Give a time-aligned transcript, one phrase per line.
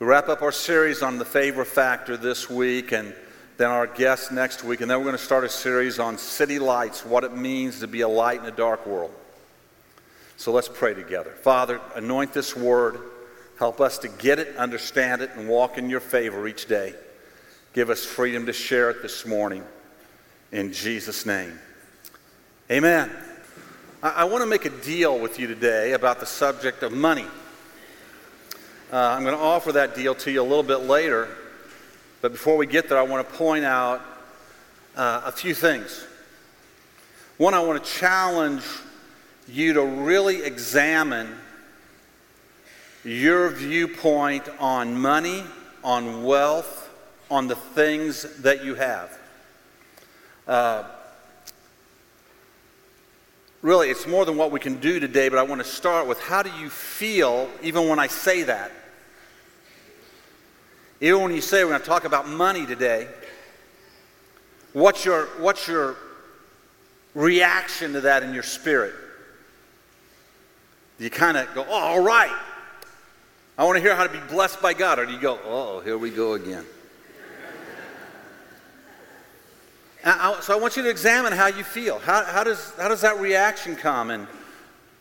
[0.00, 3.12] We wrap up our series on the favor factor this week and
[3.56, 6.60] then our guest next week, and then we're going to start a series on city
[6.60, 9.10] lights, what it means to be a light in a dark world.
[10.36, 11.30] So let's pray together.
[11.42, 13.00] Father, anoint this word.
[13.58, 16.94] Help us to get it, understand it, and walk in your favor each day.
[17.72, 19.64] Give us freedom to share it this morning.
[20.52, 21.58] In Jesus' name.
[22.70, 23.10] Amen.
[24.00, 27.26] I, I want to make a deal with you today about the subject of money.
[28.90, 31.28] Uh, I'm going to offer that deal to you a little bit later.
[32.22, 34.00] But before we get there, I want to point out
[34.96, 36.06] uh, a few things.
[37.36, 38.62] One, I want to challenge
[39.46, 41.36] you to really examine
[43.04, 45.44] your viewpoint on money,
[45.84, 46.88] on wealth,
[47.30, 49.18] on the things that you have.
[50.46, 50.84] Uh,
[53.60, 56.18] really, it's more than what we can do today, but I want to start with
[56.20, 58.72] how do you feel even when I say that?
[61.00, 63.08] Even when you say we're going to talk about money today,
[64.72, 65.96] what's your, what's your
[67.14, 68.94] reaction to that in your spirit?
[70.98, 72.36] Do you kind of go, oh, all right,
[73.56, 74.98] I want to hear how to be blessed by God?
[74.98, 76.64] Or do you go, oh, here we go again?
[80.40, 81.98] so I want you to examine how you feel.
[81.98, 84.10] How, how, does, how does that reaction come?
[84.10, 84.26] And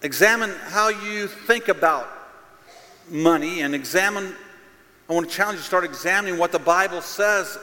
[0.02, 2.08] examine how you think about
[3.09, 4.34] money and examine,
[5.09, 7.58] I want to challenge you to start examining what the Bible says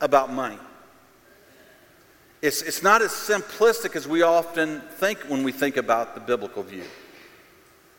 [0.00, 0.58] about money.
[2.42, 6.62] It's, it's not as simplistic as we often think when we think about the biblical
[6.62, 6.84] view.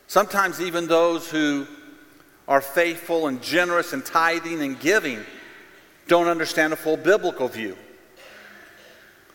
[0.06, 1.66] Sometimes, even those who
[2.46, 5.20] are faithful and generous and tithing and giving
[6.08, 7.76] don't understand a full biblical view.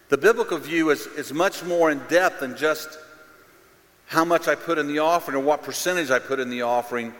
[0.10, 2.88] The biblical view is, is much more in depth than just
[4.06, 7.14] how much I put in the offering or what percentage I put in the offering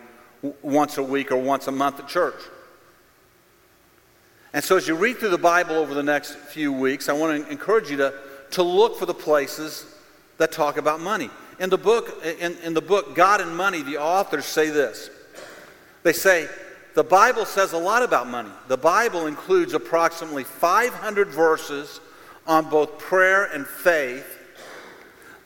[0.62, 2.42] once a week or once a month at church.
[4.54, 7.46] And so, as you read through the Bible over the next few weeks, I want
[7.46, 8.14] to encourage you to,
[8.52, 9.86] to look for the places
[10.38, 11.30] that talk about money.
[11.60, 15.10] In the, book, in, in the book God and Money, the authors say this.
[16.04, 16.48] They say,
[16.94, 18.50] the Bible says a lot about money.
[18.68, 22.00] The Bible includes approximately 500 verses
[22.48, 24.26] on both prayer and faith,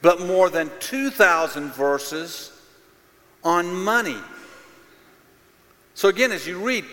[0.01, 2.51] but more than 2,000 verses
[3.43, 4.19] on money.
[5.93, 6.85] So, again, as you read,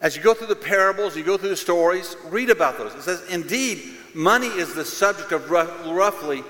[0.00, 2.94] as you go through the parables, you go through the stories, read about those.
[2.94, 3.82] It says, indeed,
[4.14, 6.44] money is the subject of roughly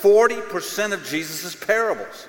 [0.00, 2.26] 40% of Jesus' parables.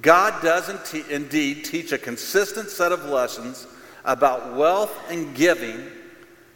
[0.00, 0.68] God does
[1.10, 3.66] indeed teach a consistent set of lessons
[4.04, 5.86] about wealth and giving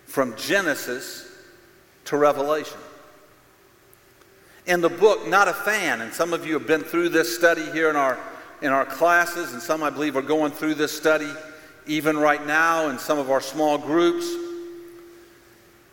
[0.06, 1.28] from Genesis
[2.04, 2.78] to Revelation.
[4.66, 7.68] In the book, Not a Fan, and some of you have been through this study
[7.72, 8.16] here in our,
[8.62, 11.30] in our classes, and some I believe are going through this study
[11.86, 14.24] even right now in some of our small groups.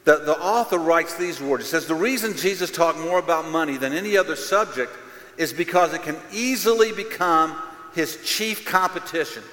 [0.06, 1.66] The, the author writes these words.
[1.66, 4.92] He says, The reason Jesus talked more about money than any other subject
[5.38, 7.56] is because it can easily become
[7.94, 9.44] his chief competition.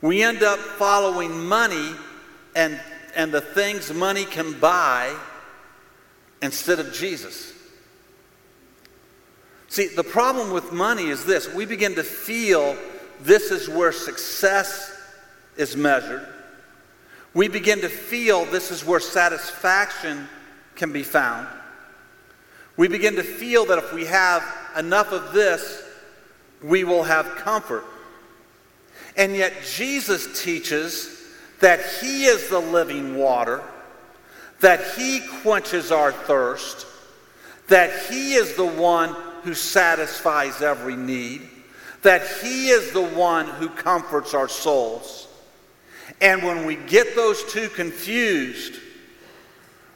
[0.00, 1.92] We end up following money
[2.56, 2.80] and
[3.16, 5.14] and the things money can buy
[6.42, 7.53] instead of Jesus.
[9.74, 12.76] See, the problem with money is this we begin to feel
[13.22, 14.96] this is where success
[15.56, 16.24] is measured.
[17.34, 20.28] We begin to feel this is where satisfaction
[20.76, 21.48] can be found.
[22.76, 24.44] We begin to feel that if we have
[24.78, 25.82] enough of this,
[26.62, 27.84] we will have comfort.
[29.16, 31.20] And yet, Jesus teaches
[31.58, 33.60] that He is the living water,
[34.60, 36.86] that He quenches our thirst,
[37.66, 41.48] that He is the one who satisfies every need,
[42.02, 45.28] that He is the one who comforts our souls.
[46.20, 48.80] And when we get those two confused,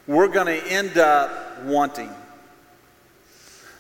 [0.07, 2.11] we're going to end up wanting.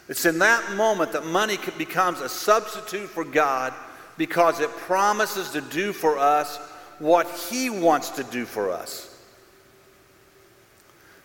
[0.09, 3.75] It's in that moment that money becomes a substitute for God
[4.17, 6.57] because it promises to do for us
[6.99, 9.05] what He wants to do for us.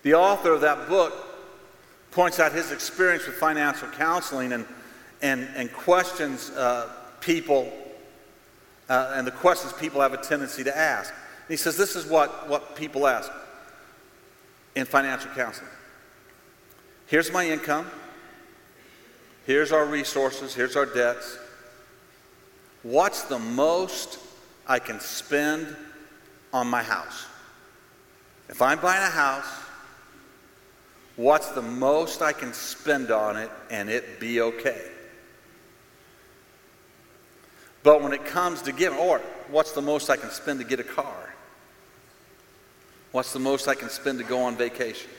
[0.03, 1.13] The author of that book
[2.13, 4.65] points out his experience with financial counseling and,
[5.21, 6.89] and, and questions uh,
[7.19, 7.71] people
[8.89, 11.11] uh, and the questions people have a tendency to ask.
[11.11, 13.31] And he says this is what, what people ask
[14.75, 15.69] in financial counseling.
[17.07, 17.89] Here's my income.
[19.45, 20.53] Here's our resources.
[20.53, 21.37] Here's our debts.
[22.83, 24.19] What's the most
[24.67, 25.75] I can spend
[26.51, 27.25] on my house?
[28.49, 29.62] If I'm buying a house,
[31.15, 34.81] what's the most I can spend on it and it be okay?
[37.83, 39.19] But when it comes to giving, or
[39.49, 41.33] what's the most I can spend to get a car?
[43.11, 45.09] What's the most I can spend to go on vacation?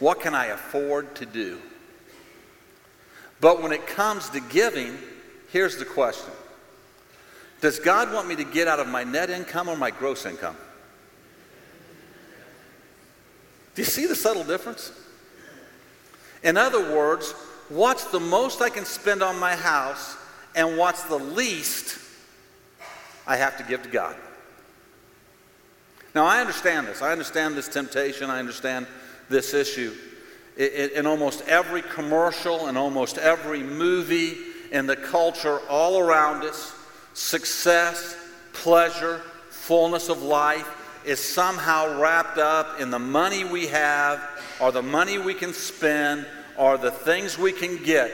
[0.00, 1.58] What can I afford to do?
[3.40, 4.98] But when it comes to giving,
[5.52, 6.32] here's the question
[7.60, 10.56] Does God want me to get out of my net income or my gross income?
[13.74, 14.92] Do you see the subtle difference?
[16.42, 17.32] In other words,
[17.68, 20.16] what's the most I can spend on my house
[20.54, 21.98] and what's the least
[23.26, 24.16] I have to give to God?
[26.14, 27.02] Now, I understand this.
[27.02, 28.30] I understand this temptation.
[28.30, 28.86] I understand
[29.28, 29.94] this issue.
[30.56, 34.36] In almost every commercial and almost every movie
[34.72, 36.74] in the culture all around us,
[37.14, 38.16] success,
[38.52, 40.68] pleasure, fullness of life
[41.04, 44.20] is somehow wrapped up in the money we have
[44.60, 46.26] or the money we can spend
[46.56, 48.10] or the things we can get.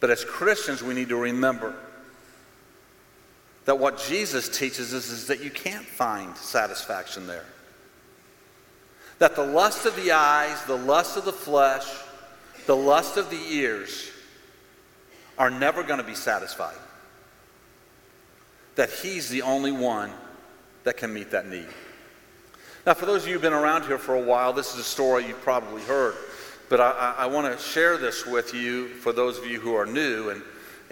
[0.00, 1.74] But as Christians, we need to remember
[3.64, 7.44] that what Jesus teaches us is that you can't find satisfaction there.
[9.20, 11.86] That the lust of the eyes, the lust of the flesh,
[12.66, 14.10] the lust of the ears
[15.38, 16.74] are never going to be satisfied.
[18.74, 20.12] That He's the only one
[20.84, 21.68] that can meet that need.
[22.84, 24.84] Now, for those of you who've been around here for a while, this is a
[24.84, 26.14] story you've probably heard,
[26.68, 29.74] but I, I, I want to share this with you for those of you who
[29.74, 30.30] are new.
[30.30, 30.42] And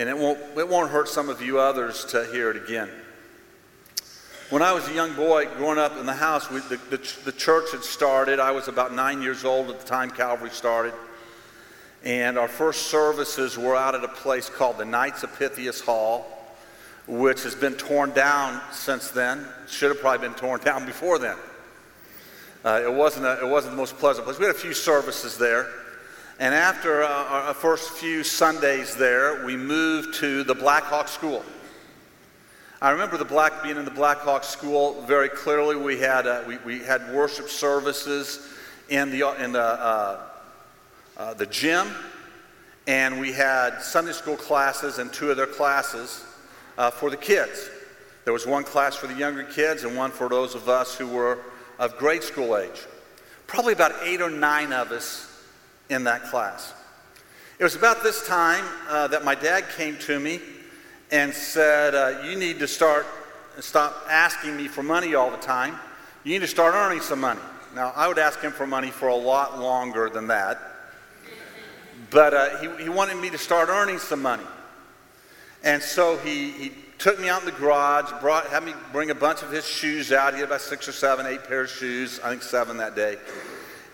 [0.00, 2.88] and it won't, it won't hurt some of you others to hear it again.
[4.48, 7.32] When I was a young boy growing up in the house, we, the, the, the
[7.32, 8.40] church had started.
[8.40, 10.94] I was about nine years old at the time Calvary started.
[12.02, 16.39] And our first services were out at a place called the Knights of Pythias Hall,
[17.10, 19.44] which has been torn down since then.
[19.66, 21.36] Should have probably been torn down before then.
[22.64, 24.38] Uh, it, wasn't a, it wasn't the most pleasant place.
[24.38, 25.66] We had a few services there.
[26.38, 31.42] And after uh, our first few Sundays there, we moved to the Black Hawk School.
[32.80, 35.76] I remember the black being in the Black Hawk School very clearly.
[35.76, 38.48] We had uh, we, we had worship services
[38.88, 40.20] in the in the uh,
[41.18, 41.88] uh, the gym,
[42.86, 46.24] and we had Sunday school classes and two other classes
[46.80, 47.68] uh, for the kids.
[48.24, 51.06] There was one class for the younger kids and one for those of us who
[51.06, 51.38] were
[51.78, 52.86] of grade school age.
[53.46, 55.44] Probably about eight or nine of us
[55.90, 56.72] in that class.
[57.58, 60.40] It was about this time uh, that my dad came to me
[61.12, 63.06] and said, uh, You need to start,
[63.58, 65.78] stop asking me for money all the time.
[66.24, 67.40] You need to start earning some money.
[67.74, 70.58] Now, I would ask him for money for a lot longer than that.
[72.08, 74.46] But uh, he, he wanted me to start earning some money.
[75.62, 79.14] And so he, he took me out in the garage, brought, had me bring a
[79.14, 80.34] bunch of his shoes out.
[80.34, 83.16] He had about six or seven, eight pairs of shoes, I think seven that day.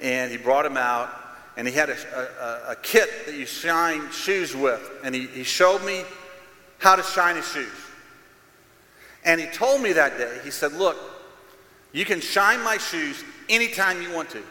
[0.01, 1.11] And he brought them out
[1.57, 1.97] and he had a,
[2.69, 4.91] a, a, kit that you shine shoes with.
[5.03, 6.03] And he, he showed me
[6.79, 7.73] how to shine his shoes.
[9.25, 10.97] And he told me that day, he said, Look,
[11.93, 14.39] you can shine my shoes anytime you want to.
[14.39, 14.45] You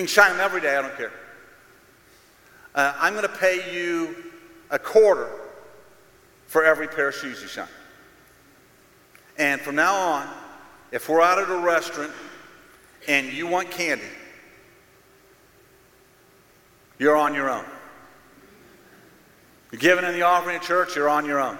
[0.00, 1.12] can shine them every day, I don't care.
[2.74, 4.16] Uh, I'm going to pay you
[4.70, 5.28] a quarter
[6.52, 7.66] for every pair of shoes you shine.
[9.38, 10.28] And from now on,
[10.90, 12.12] if we're out at a restaurant
[13.08, 14.04] and you want candy,
[16.98, 17.64] you're on your own.
[19.70, 21.56] You're giving in the offering at church, you're on your own.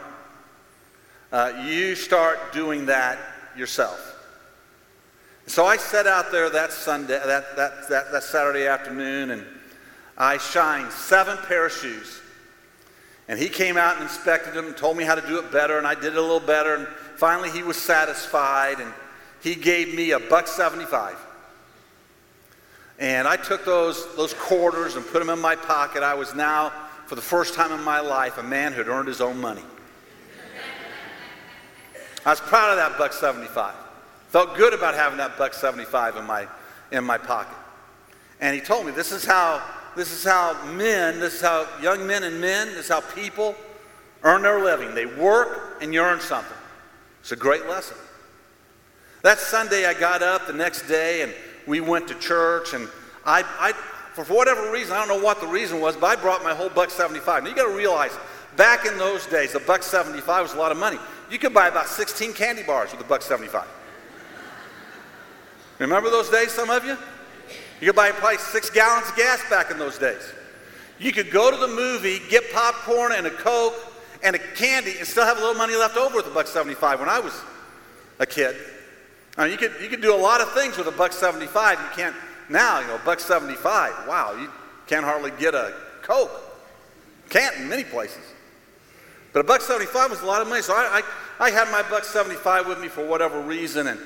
[1.32, 3.18] Uh, you start doing that
[3.56, 3.98] yourself.
[5.46, 9.46] So I set out there that Sunday, that, that, that, that Saturday afternoon, and
[10.18, 12.21] I shined seven pair of shoes.
[13.28, 15.78] And he came out and inspected them and told me how to do it better,
[15.78, 16.74] and I did it a little better.
[16.74, 16.86] And
[17.16, 18.92] finally, he was satisfied, and
[19.42, 21.16] he gave me a buck seventy-five.
[22.98, 26.02] And I took those, those quarters and put them in my pocket.
[26.02, 26.72] I was now,
[27.06, 29.64] for the first time in my life, a man who had earned his own money.
[32.24, 33.74] I was proud of that buck 75.
[34.28, 36.46] Felt good about having that buck 75 in my,
[36.92, 37.56] in my pocket.
[38.40, 39.62] And he told me this is how
[39.96, 43.54] this is how men, this is how young men and men, this is how people
[44.22, 44.94] earn their living.
[44.94, 46.56] They work and you earn something.
[47.20, 47.96] It's a great lesson.
[49.22, 51.32] That Sunday I got up the next day and
[51.66, 52.88] we went to church, and
[53.24, 53.72] I, I,
[54.14, 56.68] for whatever reason, I don't know what the reason was, but I brought my whole
[56.68, 57.44] buck 75.
[57.44, 58.12] Now you got to realize,
[58.56, 60.98] Back in those days, a buck 75 was a lot of money.
[61.30, 63.66] You could buy about 16 candy bars with a buck 75.
[65.78, 66.96] Remember those days, some of you?
[67.82, 70.22] You could buy probably six gallons of gas back in those days.
[71.00, 73.74] You could go to the movie, get popcorn and a Coke
[74.22, 77.00] and a candy, and still have a little money left over with a buck 75
[77.00, 77.34] when I was
[78.20, 78.54] a kid.
[79.36, 81.80] I mean, you could, you could do a lot of things with a buck 75.
[81.80, 82.14] You can't
[82.48, 84.06] now, you know, buck 75.
[84.06, 84.48] Wow, you
[84.86, 86.30] can't hardly get a Coke.
[87.30, 88.22] Can't in many places.
[89.32, 90.62] But a buck 75 was a lot of money.
[90.62, 91.02] So I,
[91.40, 93.98] I, I had my buck 75 with me for whatever reason, and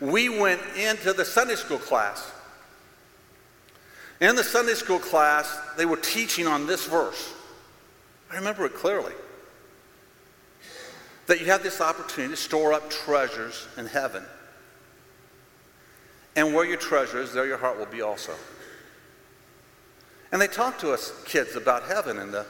[0.00, 2.30] we went into the Sunday school class.
[4.20, 7.32] In the Sunday school class, they were teaching on this verse.
[8.30, 9.12] I remember it clearly.
[11.26, 14.24] That you have this opportunity to store up treasures in heaven.
[16.36, 18.34] And where your treasure is, there your heart will be also.
[20.32, 22.46] And they talked to us kids about heaven and the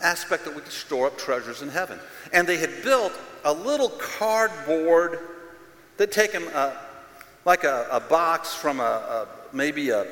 [0.00, 1.98] aspect that we could store up treasures in heaven.
[2.32, 3.12] And they had built
[3.44, 5.18] a little cardboard,
[5.96, 6.76] they'd taken a,
[7.44, 10.06] like a, a box from a, a, maybe a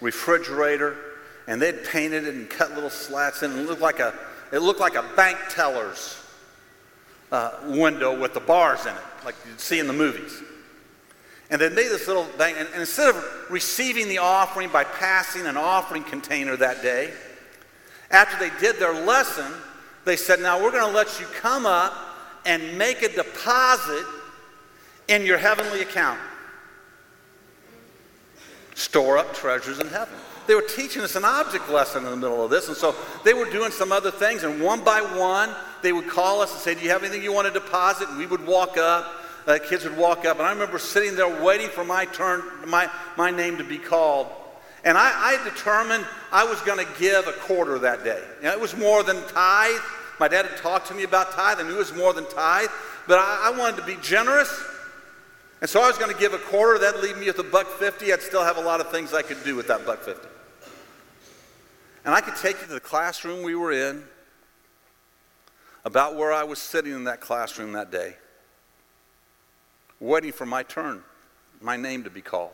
[0.00, 0.96] refrigerator,
[1.46, 3.52] and they'd painted it and cut little slats in.
[3.52, 4.14] It looked like a,
[4.52, 6.22] it looked like a bank teller's
[7.32, 10.42] uh, window with the bars in it, like you'd see in the movies.
[11.50, 15.46] And they made this little thing, and, and instead of receiving the offering by passing
[15.46, 17.12] an offering container that day,
[18.10, 19.52] after they did their lesson,
[20.04, 21.92] they said, Now we're going to let you come up
[22.46, 24.04] and make a deposit
[25.08, 26.18] in your heavenly account.
[28.80, 30.14] Store up treasures in heaven.
[30.46, 32.94] They were teaching us an object lesson in the middle of this, and so
[33.24, 36.60] they were doing some other things, and one by one, they would call us and
[36.60, 38.08] say, Do you have anything you want to deposit?
[38.08, 41.42] And we would walk up uh, kids would walk up, and I remember sitting there
[41.42, 44.28] waiting for my turn, my, my name to be called.
[44.84, 48.22] And I, I determined I was going to give a quarter that day.
[48.42, 49.80] Know, it was more than tithe.
[50.18, 51.58] My dad had talked to me about tithe.
[51.58, 52.68] I knew it was more than tithe,
[53.06, 54.48] but I, I wanted to be generous.
[55.60, 56.78] And so I was going to give a quarter.
[56.78, 58.12] That'd leave me with a buck fifty.
[58.12, 60.28] I'd still have a lot of things I could do with that buck fifty.
[62.04, 64.04] And I could take you to the classroom we were in,
[65.84, 68.16] about where I was sitting in that classroom that day
[69.98, 71.02] waiting for my turn,
[71.60, 72.52] my name to be called.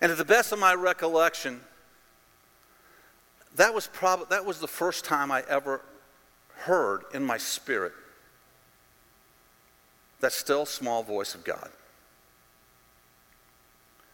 [0.00, 1.60] And to the best of my recollection,
[3.56, 5.80] that was, prob- that was the first time I ever
[6.54, 7.92] heard in my spirit
[10.22, 11.68] that still small voice of God.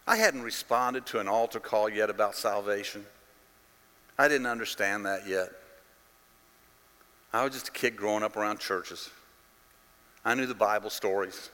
[0.05, 3.05] I hadn't responded to an altar call yet about salvation.
[4.17, 5.49] I didn't understand that yet.
[7.31, 9.11] I was just a kid growing up around churches.
[10.25, 11.51] I knew the Bible stories.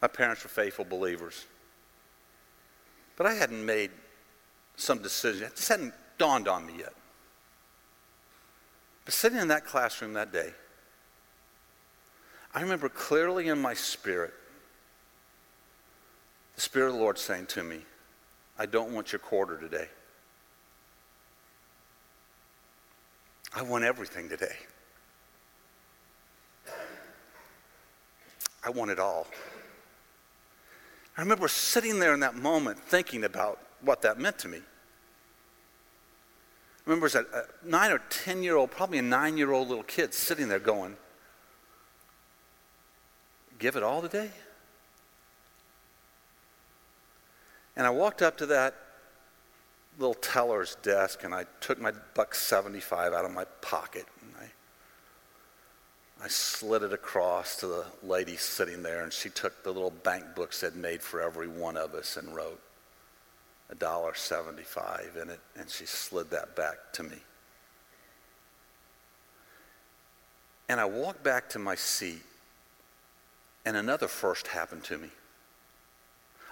[0.00, 1.46] My parents were faithful believers.
[3.16, 3.90] But I hadn't made
[4.76, 5.48] some decision.
[5.48, 6.94] It just hadn't dawned on me yet.
[9.04, 10.52] But sitting in that classroom that day,
[12.56, 14.32] I remember clearly in my spirit
[16.54, 17.80] the Spirit of the Lord saying to me,
[18.58, 19.88] I don't want your quarter today.
[23.54, 24.56] I want everything today.
[28.64, 29.26] I want it all.
[31.18, 34.58] I remember sitting there in that moment thinking about what that meant to me.
[34.58, 34.62] I
[36.86, 37.26] remember as a,
[37.62, 40.96] nine or ten year old, probably a nine year old little kid sitting there going,
[43.58, 44.30] Give it all today?
[47.76, 48.74] And I walked up to that
[49.98, 54.50] little teller's desk and I took my buck 75 out of my pocket and I
[56.22, 60.24] I slid it across to the lady sitting there, and she took the little bank
[60.34, 62.60] books they'd made for every one of us and wrote
[63.68, 67.18] a dollar seventy-five in it, and she slid that back to me.
[70.68, 72.22] And I walked back to my seat,
[73.66, 75.08] and another first happened to me.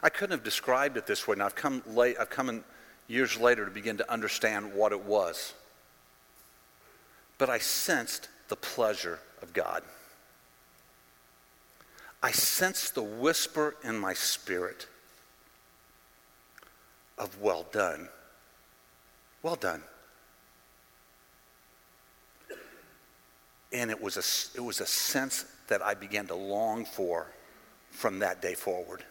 [0.03, 2.17] I couldn't have described it this way, and I've come late.
[2.21, 2.65] I've come in
[3.07, 5.55] years later to begin to understand what it was.
[7.39, 9.83] But I sensed the pleasure of God.
[12.21, 14.89] I sensed the whisper in my spirit
[17.17, 18.09] of well done.
[19.43, 19.83] Well done.
[23.73, 27.27] And it was a, it was a sense that I began to long for
[27.91, 29.05] from that day forward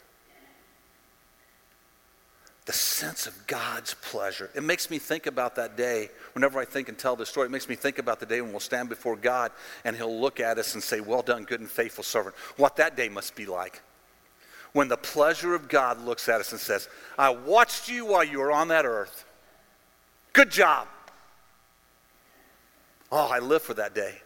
[2.65, 4.49] the sense of God's pleasure.
[4.55, 6.09] It makes me think about that day.
[6.33, 8.51] Whenever I think and tell this story, it makes me think about the day when
[8.51, 9.51] we'll stand before God
[9.83, 12.35] and He'll look at us and say, Well done, good and faithful servant.
[12.55, 13.81] What that day must be like.
[14.71, 18.39] When the pleasure of God looks at us and says, I watched you while you
[18.39, 19.25] were on that earth.
[20.31, 20.87] Good job.
[23.11, 24.19] Oh, I live for that day.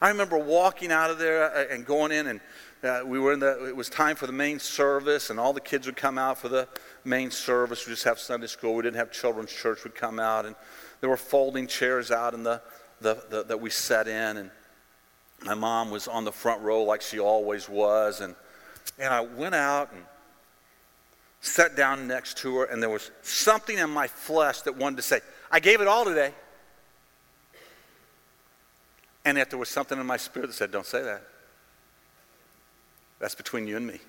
[0.00, 2.40] I remember walking out of there uh, and going in, and
[2.84, 5.60] uh, we were in the, it was time for the main service, and all the
[5.60, 6.68] kids would come out for the
[7.04, 7.86] main service.
[7.86, 8.74] We just have Sunday school.
[8.74, 10.54] We didn't have children's church We'd come out, and
[11.00, 12.60] there were folding chairs out in the,
[13.00, 14.50] the, the that we sat in, and
[15.44, 18.34] my mom was on the front row like she always was, and
[18.98, 20.02] and I went out and
[21.40, 25.02] sat down next to her, and there was something in my flesh that wanted to
[25.02, 26.32] say, I gave it all today.
[29.28, 31.22] And yet there was something in my spirit that said, Don't say that.
[33.18, 34.00] That's between you and me.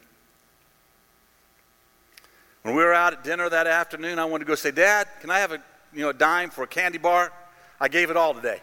[2.61, 5.29] When we were out at dinner that afternoon, I wanted to go say, Dad, can
[5.29, 5.61] I have a,
[5.93, 7.33] you know, a dime for a candy bar?
[7.81, 8.61] I gave it all today.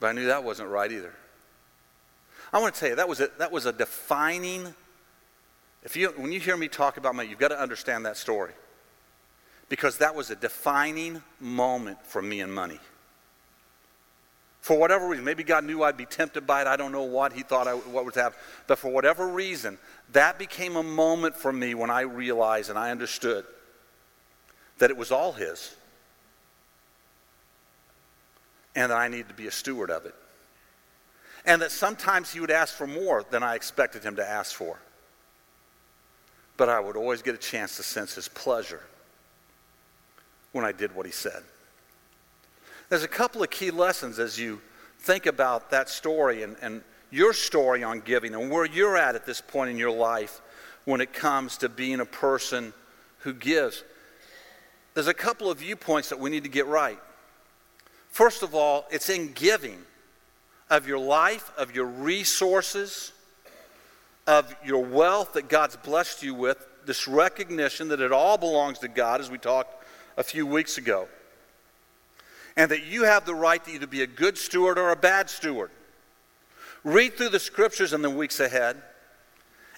[0.00, 1.12] But I knew that wasn't right either.
[2.50, 4.72] I want to tell you, that was a, that was a defining
[5.84, 8.52] if you, when you hear me talk about money, you've got to understand that story.
[9.68, 12.78] Because that was a defining moment for me and money.
[14.62, 16.66] For whatever reason, maybe God knew I'd be tempted by it.
[16.66, 18.38] I don't know what He thought I, what would happen.
[18.66, 19.76] But for whatever reason,
[20.12, 23.44] that became a moment for me when I realized and I understood
[24.78, 25.76] that it was all His.
[28.74, 30.14] And that I needed to be a steward of it.
[31.44, 34.78] And that sometimes He would ask for more than I expected Him to ask for
[36.56, 38.82] but I would always get a chance to sense his pleasure
[40.52, 41.42] when I did what he said.
[42.92, 44.60] There's a couple of key lessons as you
[44.98, 49.24] think about that story and, and your story on giving and where you're at at
[49.24, 50.42] this point in your life
[50.84, 52.74] when it comes to being a person
[53.20, 53.82] who gives.
[54.92, 56.98] There's a couple of viewpoints that we need to get right.
[58.10, 59.78] First of all, it's in giving
[60.68, 63.12] of your life, of your resources,
[64.26, 68.88] of your wealth that God's blessed you with, this recognition that it all belongs to
[68.88, 69.82] God, as we talked
[70.18, 71.08] a few weeks ago,
[72.56, 75.30] and that you have the right to either be a good steward or a bad
[75.30, 75.70] steward.
[76.84, 78.76] Read through the scriptures in the weeks ahead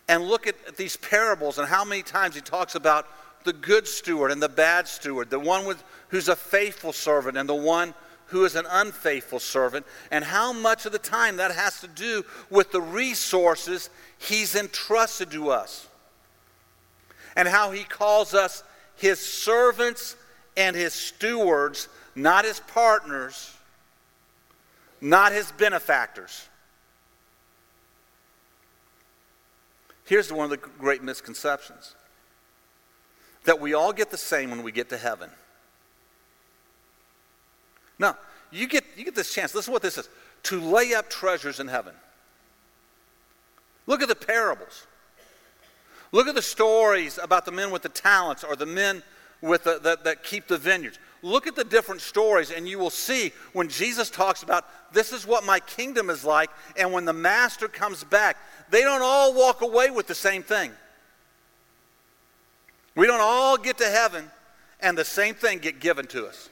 [0.08, 3.06] and look at these parables and how many times he talks about
[3.44, 7.48] the good steward and the bad steward, the one with, who's a faithful servant and
[7.48, 7.94] the one
[8.26, 12.24] who is an unfaithful servant, and how much of the time that has to do
[12.50, 15.87] with the resources he's entrusted to us,
[17.37, 18.64] and how he calls us
[18.96, 20.16] his servants
[20.56, 23.55] and his stewards, not his partners,
[25.00, 26.48] not his benefactors.
[30.05, 31.94] Here's one of the great misconceptions
[33.44, 35.31] that we all get the same when we get to heaven.
[37.98, 38.16] Now,
[38.50, 39.55] you get, you get this chance.
[39.55, 40.09] Listen to what this is
[40.44, 41.94] to lay up treasures in heaven.
[43.87, 44.87] Look at the parables.
[46.12, 49.03] Look at the stories about the men with the talents or the men
[49.40, 50.98] with the, that keep the vineyards.
[51.24, 55.26] Look at the different stories, and you will see when Jesus talks about this is
[55.26, 58.37] what my kingdom is like, and when the master comes back,
[58.68, 60.70] they don't all walk away with the same thing.
[62.94, 64.30] We don't all get to heaven
[64.80, 66.50] and the same thing get given to us.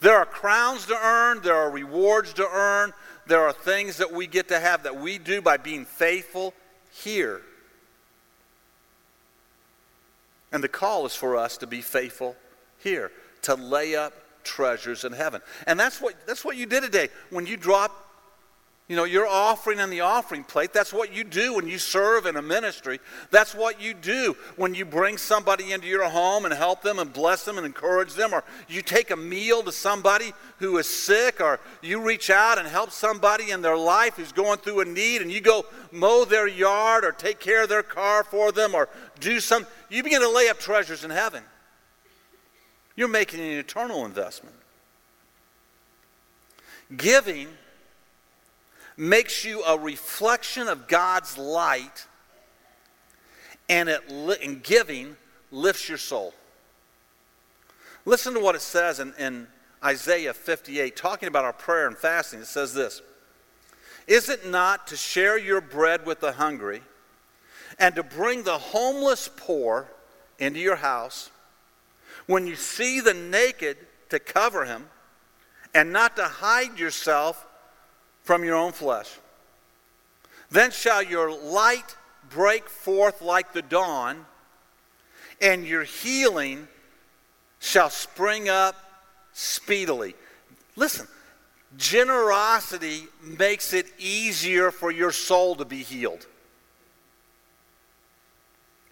[0.00, 2.92] There are crowns to earn, there are rewards to earn,
[3.28, 6.52] there are things that we get to have that we do by being faithful
[6.90, 7.42] here.
[10.50, 12.34] And the call is for us to be faithful
[12.82, 13.10] here,
[13.42, 14.12] to lay up
[14.44, 15.40] treasures in heaven.
[15.66, 17.08] And that's what, that's what you did today.
[17.30, 17.98] When you drop,
[18.88, 22.26] you know, your offering on the offering plate, that's what you do when you serve
[22.26, 22.98] in a ministry.
[23.30, 27.10] That's what you do when you bring somebody into your home and help them and
[27.12, 31.40] bless them and encourage them, or you take a meal to somebody who is sick,
[31.40, 35.22] or you reach out and help somebody in their life who's going through a need,
[35.22, 38.88] and you go mow their yard or take care of their car for them or
[39.20, 39.66] do some.
[39.88, 41.44] You begin to lay up treasures in heaven.
[42.96, 44.54] You're making an eternal investment.
[46.96, 47.48] Giving
[48.96, 52.06] makes you a reflection of God's light,
[53.68, 55.16] and, it, and giving
[55.50, 56.34] lifts your soul.
[58.04, 59.46] Listen to what it says in, in
[59.82, 62.40] Isaiah 58, talking about our prayer and fasting.
[62.40, 63.00] It says this
[64.06, 66.82] Is it not to share your bread with the hungry
[67.78, 69.88] and to bring the homeless poor
[70.38, 71.30] into your house?
[72.26, 73.76] When you see the naked,
[74.12, 74.84] to cover him,
[75.74, 77.46] and not to hide yourself
[78.22, 79.10] from your own flesh.
[80.50, 81.96] Then shall your light
[82.28, 84.26] break forth like the dawn,
[85.40, 86.68] and your healing
[87.58, 88.76] shall spring up
[89.32, 90.14] speedily.
[90.76, 91.06] Listen,
[91.78, 96.26] generosity makes it easier for your soul to be healed.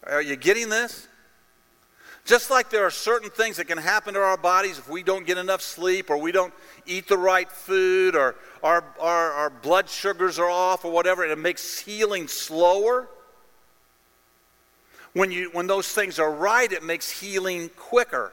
[0.06, 1.08] Are you getting this?
[2.24, 5.26] Just like there are certain things that can happen to our bodies if we don't
[5.26, 6.52] get enough sleep or we don't
[6.86, 11.32] eat the right food or our, our, our blood sugars are off or whatever, and
[11.32, 13.08] it makes healing slower.
[15.12, 18.32] When, you, when those things are right, it makes healing quicker.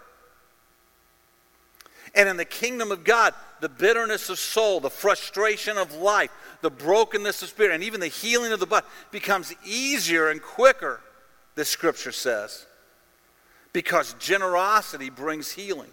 [2.14, 6.70] And in the kingdom of God, the bitterness of soul, the frustration of life, the
[6.70, 11.00] brokenness of spirit, and even the healing of the body becomes easier and quicker,
[11.56, 12.66] this scripture says,
[13.78, 15.92] because generosity brings healing.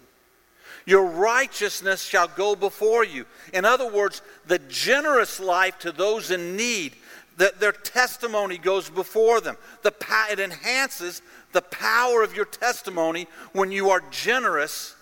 [0.87, 3.27] Your righteousness shall go before you.
[3.53, 6.95] In other words, the generous life to those in need,
[7.37, 9.59] that their testimony goes before them.
[9.83, 9.93] The,
[10.31, 11.21] it enhances
[11.53, 14.97] the power of your testimony when you are generous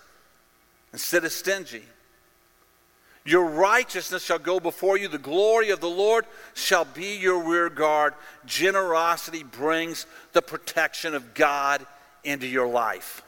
[0.91, 1.83] instead of stingy.
[3.23, 5.07] Your righteousness shall go before you.
[5.07, 8.13] The glory of the Lord shall be your rear guard.
[8.45, 11.85] Generosity brings the protection of God
[12.23, 13.23] into your life.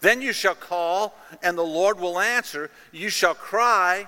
[0.00, 2.70] Then you shall call, and the Lord will answer.
[2.92, 4.06] You shall cry,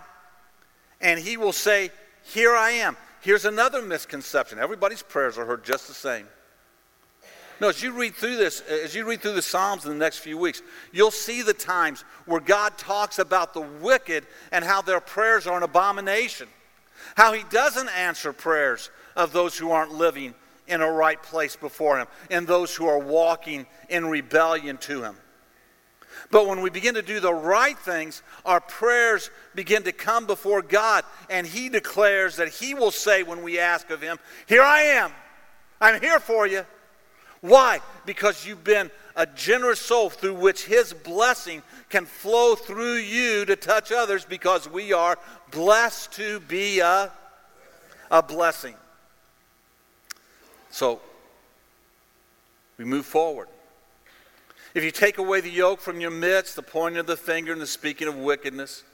[1.01, 1.91] and he will say,
[2.23, 2.97] Here I am.
[3.21, 4.59] Here's another misconception.
[4.59, 6.27] Everybody's prayers are heard just the same.
[7.61, 10.19] No, as you read through this, as you read through the Psalms in the next
[10.19, 15.01] few weeks, you'll see the times where God talks about the wicked and how their
[15.01, 16.49] prayers are an abomination.
[17.17, 20.35] How he doesn't answer prayers of those who aren't living
[20.69, 25.17] in a right place before him and those who are walking in rebellion to him.
[26.31, 30.63] But when we begin to do the right things, our prayers begin to come before
[30.63, 34.83] God, and He declares that He will say when we ask of Him, Here I
[34.83, 35.13] am,
[35.81, 36.67] I'm here for you.
[37.41, 37.81] Why?
[38.05, 43.57] Because you've been a generous soul through which His blessing can flow through you to
[43.57, 45.19] touch others because we are
[45.51, 47.11] blessed to be a,
[48.11, 48.75] a blessing.
[50.71, 51.01] So,
[52.77, 53.49] we move forward.
[54.75, 57.61] If you take away the yoke from your midst, the pointing of the finger and
[57.61, 58.85] the speaking of wickedness,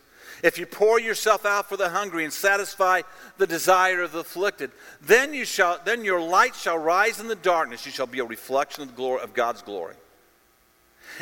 [0.43, 3.03] if you pour yourself out for the hungry and satisfy
[3.39, 4.71] the desire of the afflicted,
[5.03, 7.87] then you shall then your light shall rise in the darkness.
[7.87, 9.95] You shall be a reflection of the glory of God's glory.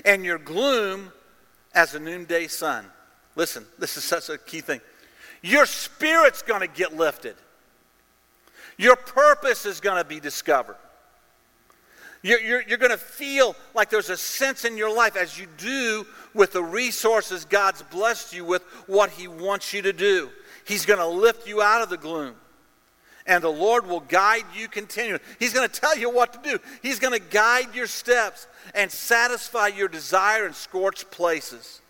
[0.05, 1.13] And your gloom
[1.75, 2.87] as a noonday sun.
[3.37, 4.81] Listen, this is such a key thing.
[5.43, 7.37] Your spirit's going to get lifted.
[8.83, 10.75] Your purpose is going to be discovered.
[12.21, 15.47] You're, you're, you're going to feel like there's a sense in your life as you
[15.57, 20.31] do with the resources God's blessed you with, what He wants you to do.
[20.67, 22.35] He's going to lift you out of the gloom.
[23.25, 25.23] And the Lord will guide you continually.
[25.39, 26.59] He's going to tell you what to do.
[26.83, 31.83] He's going to guide your steps and satisfy your desire in scorched places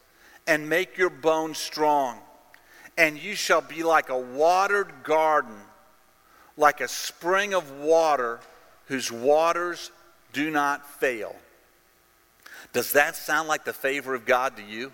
[0.46, 2.18] and make your bones strong.
[2.98, 5.56] And you shall be like a watered garden,
[6.62, 8.40] like a spring of water
[8.86, 9.90] whose waters
[10.32, 11.36] do not fail.
[12.72, 14.92] Does that sound like the favor of God to you?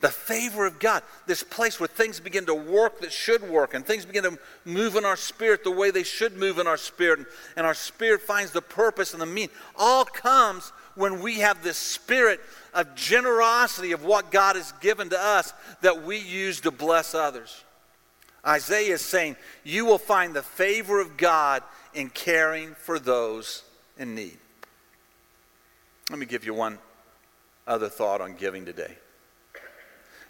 [0.00, 3.84] The favor of God, this place where things begin to work that should work, and
[3.84, 7.18] things begin to move in our spirit the way they should move in our spirit,
[7.18, 11.62] and, and our spirit finds the purpose and the meaning, all comes when we have
[11.62, 12.40] this spirit
[12.72, 17.62] of generosity of what God has given to us that we use to bless others.
[18.46, 21.62] Isaiah is saying, You will find the favor of God
[21.94, 23.64] in caring for those
[23.98, 24.38] in need.
[26.08, 26.78] Let me give you one
[27.66, 28.96] other thought on giving today.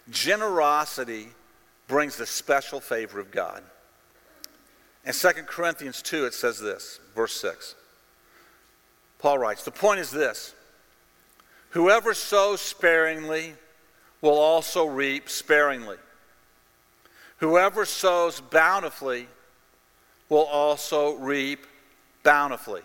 [0.09, 1.29] Generosity
[1.87, 3.63] brings the special favor of God.
[5.05, 7.75] In 2 Corinthians 2, it says this, verse 6.
[9.19, 10.53] Paul writes, The point is this
[11.69, 13.53] whoever sows sparingly
[14.21, 15.97] will also reap sparingly.
[17.41, 19.27] Whoever sows bountifully
[20.29, 21.65] will also reap
[22.21, 22.83] bountifully.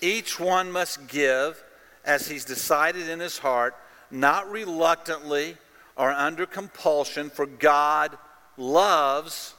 [0.00, 1.62] Each one must give
[2.06, 3.76] as he's decided in his heart,
[4.10, 5.58] not reluctantly
[5.94, 8.16] or under compulsion, for God
[8.56, 9.52] loves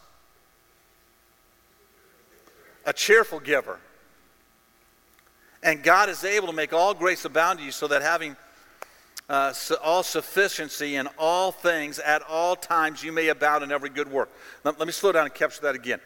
[2.87, 3.77] a cheerful giver.
[5.61, 8.35] And God is able to make all grace abound to you so that having
[9.29, 14.11] uh, all sufficiency in all things at all times you may abound in every good
[14.11, 14.29] work.
[14.63, 15.99] Let, let me slow down and capture that again.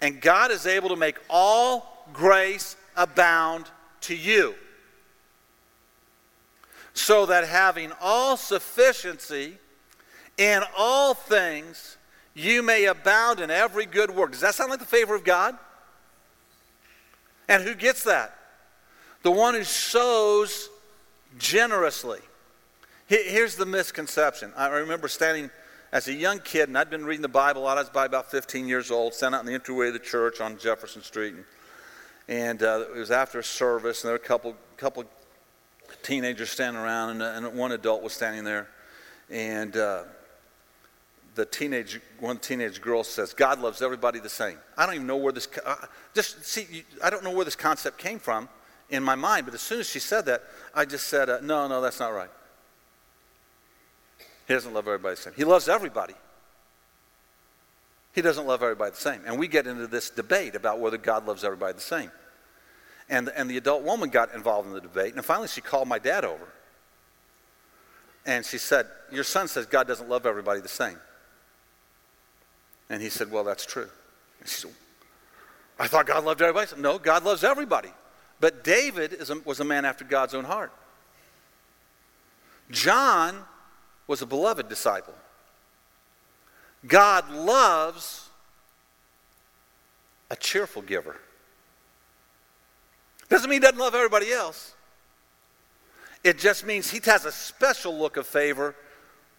[0.00, 3.70] And God is able to make all grace abound
[4.02, 4.54] to you.
[6.94, 9.54] So that having all sufficiency
[10.36, 11.96] in all things,
[12.34, 14.32] you may abound in every good work.
[14.32, 15.56] Does that sound like the favor of God?
[17.48, 18.36] And who gets that?
[19.22, 20.68] The one who sows
[21.38, 22.20] generously.
[23.06, 24.52] Here's the misconception.
[24.56, 25.50] I remember standing
[25.92, 27.76] as a young kid, and I'd been reading the Bible a lot.
[27.76, 30.40] I was by about 15 years old, sent out in the entryway of the church
[30.40, 31.34] on Jefferson Street.
[31.34, 31.44] And,
[32.26, 35.04] And uh, it was after a service, and there were a couple, couple
[36.02, 38.68] teenagers standing around, and, and one adult was standing there.
[39.28, 40.04] And uh,
[41.34, 44.56] the teenage, one teenage girl says, God loves everybody the same.
[44.78, 45.76] I don't even know where this, uh,
[46.14, 48.48] just see, I don't know where this concept came from
[48.88, 50.42] in my mind, but as soon as she said that,
[50.74, 52.30] I just said, uh, no, no, that's not right.
[54.46, 55.32] He doesn't love everybody the same.
[55.36, 56.14] He loves everybody.
[58.14, 59.20] He doesn't love everybody the same.
[59.26, 62.10] And we get into this debate about whether God loves everybody the same.
[63.08, 65.98] And, and the adult woman got involved in the debate, and finally she called my
[65.98, 66.48] dad over.
[68.24, 70.96] And she said, Your son says God doesn't love everybody the same.
[72.88, 73.88] And he said, Well, that's true.
[74.40, 74.70] And she said,
[75.78, 76.66] I thought God loved everybody.
[76.68, 77.90] Said, no, God loves everybody.
[78.40, 80.72] But David a, was a man after God's own heart.
[82.70, 83.44] John
[84.06, 85.14] was a beloved disciple.
[86.86, 88.28] God loves
[90.30, 91.16] a cheerful giver.
[93.28, 94.74] Doesn't mean he doesn't love everybody else.
[96.22, 98.74] It just means he has a special look of favor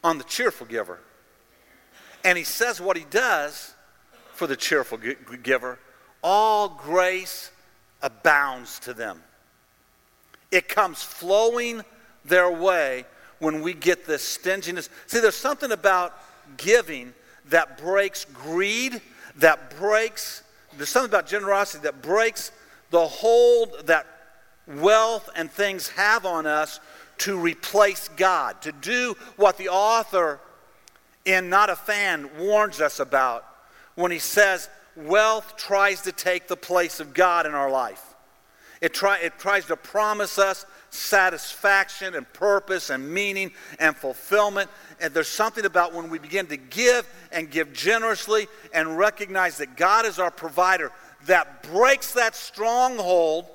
[0.04, 1.00] on the cheerful giver.
[2.24, 3.74] And he says what he does
[4.34, 5.80] for the cheerful giver
[6.22, 7.52] all grace
[8.02, 9.22] abounds to them.
[10.52, 11.84] It comes flowing
[12.24, 13.06] their way
[13.40, 14.90] when we get this stinginess.
[15.08, 16.14] See, there's something about
[16.58, 17.14] giving
[17.50, 19.02] that breaks greed,
[19.38, 20.44] that breaks,
[20.78, 22.52] there's something about generosity that breaks
[22.90, 24.06] the hold that
[24.68, 26.80] wealth and things have on us
[27.20, 30.40] to replace God, to do what the author
[31.24, 33.46] in Not a Fan warns us about
[33.96, 38.14] when he says wealth tries to take the place of God in our life.
[38.82, 40.66] It, try, it tries to promise us
[40.96, 44.70] satisfaction and purpose and meaning and fulfillment.
[45.00, 49.76] And there's something about when we begin to give and give generously and recognize that
[49.76, 50.92] God is our provider
[51.26, 53.46] that breaks that stronghold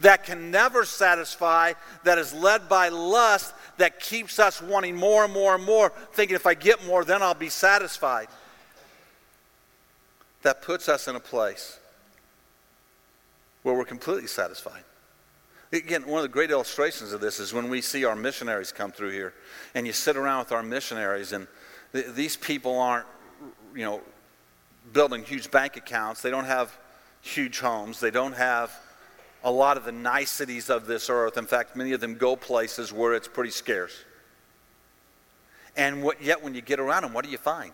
[0.00, 5.32] that can never satisfy, that is led by lust, that keeps us wanting more and
[5.32, 8.28] more and more, thinking if I get more, then I'll be satisfied.
[10.42, 11.78] That puts us in a place
[13.62, 14.84] where we're completely satisfied.
[15.72, 18.90] Again, one of the great illustrations of this is when we see our missionaries come
[18.90, 19.34] through here,
[19.74, 21.46] and you sit around with our missionaries, and
[21.92, 23.06] th- these people aren't,
[23.74, 24.00] you know,
[24.92, 26.22] building huge bank accounts.
[26.22, 26.76] They don't have
[27.20, 28.00] huge homes.
[28.00, 28.72] They don't have
[29.44, 31.38] a lot of the niceties of this earth.
[31.38, 33.96] In fact, many of them go places where it's pretty scarce.
[35.76, 37.72] And what, yet, when you get around them, what do you find?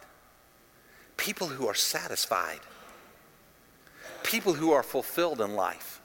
[1.17, 2.61] People who are satisfied,
[4.23, 5.96] people who are fulfilled in life,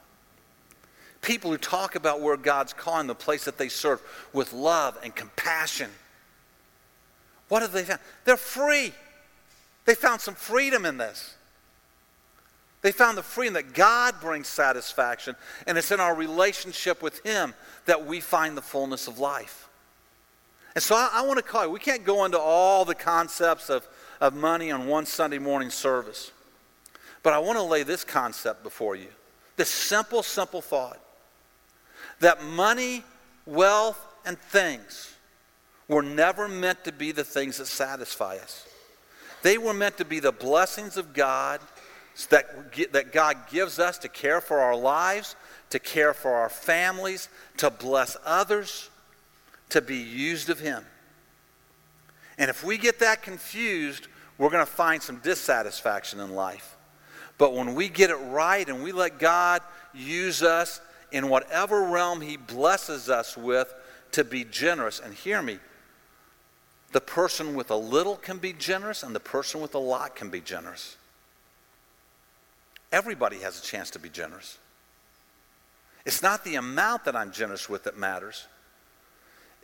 [1.22, 5.14] people who talk about where God's calling the place that they serve with love and
[5.14, 5.88] compassion.
[7.48, 8.00] What have they found?
[8.24, 8.92] They're free.
[9.84, 11.34] They found some freedom in this.
[12.82, 15.36] They found the freedom that God brings satisfaction,
[15.68, 17.54] and it's in our relationship with Him
[17.86, 19.68] that we find the fullness of life.
[20.74, 21.70] And so I, I want to call you.
[21.70, 23.86] We can't go into all the concepts of,
[24.20, 26.32] of money on one Sunday morning service.
[27.22, 29.08] But I want to lay this concept before you
[29.56, 30.98] this simple, simple thought
[32.22, 33.04] that money,
[33.46, 35.14] wealth, and things
[35.88, 38.66] were never meant to be the things that satisfy us.
[39.42, 41.60] They were meant to be the blessings of God
[42.30, 45.34] that, that God gives us to care for our lives,
[45.70, 48.88] to care for our families, to bless others,
[49.70, 50.84] to be used of Him.
[52.38, 54.06] And if we get that confused,
[54.38, 56.76] we're going to find some dissatisfaction in life.
[57.36, 60.80] But when we get it right and we let God use us
[61.12, 63.72] in whatever realm He blesses us with
[64.12, 65.58] to be generous, and hear me,
[66.92, 70.28] the person with a little can be generous, and the person with a lot can
[70.28, 70.96] be generous.
[72.90, 74.58] Everybody has a chance to be generous.
[76.04, 78.46] It's not the amount that I'm generous with that matters,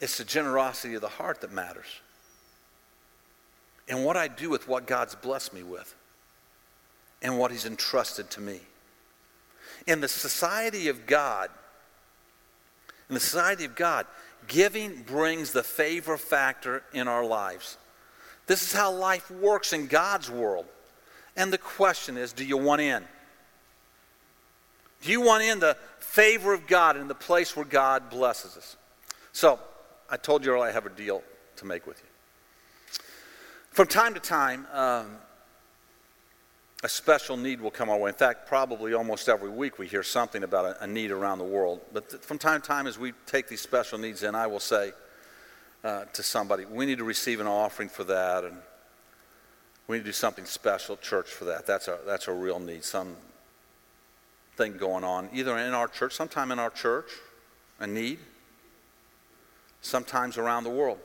[0.00, 1.86] it's the generosity of the heart that matters.
[3.88, 5.94] And what I do with what God's blessed me with
[7.22, 8.60] and what He's entrusted to me.
[9.86, 11.50] In the society of God,
[13.08, 14.06] in the society of God,
[14.46, 17.78] giving brings the favor factor in our lives.
[18.46, 20.66] This is how life works in God's world.
[21.36, 23.04] And the question is do you want in?
[25.02, 28.76] Do you want in the favor of God in the place where God blesses us?
[29.32, 29.60] So,
[30.10, 31.22] I told you earlier I have a deal
[31.56, 32.08] to make with you.
[33.70, 35.18] From time to time, um,
[36.84, 38.10] a special need will come our way.
[38.10, 41.44] In fact, probably almost every week we hear something about a, a need around the
[41.44, 41.80] world.
[41.92, 44.60] But th- from time to time, as we take these special needs in, I will
[44.60, 44.92] say
[45.82, 48.58] uh, to somebody, we need to receive an offering for that, and
[49.88, 51.66] we need to do something special, church, for that.
[51.66, 52.84] That's a, that's a real need.
[52.84, 53.16] Some
[54.56, 57.10] thing going on, either in our church, sometime in our church,
[57.80, 58.18] a need,
[59.80, 60.98] sometimes around the world.